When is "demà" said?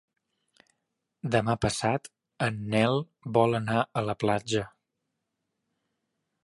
1.35-1.55